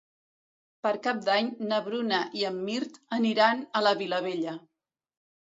[0.85, 4.57] Per Cap d'Any na Bruna i en Mirt aniran a la Vilavella.